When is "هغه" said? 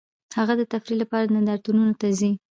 0.37-0.53